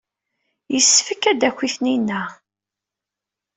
[0.73, 2.21] Yessefk ad d-taki Tanina.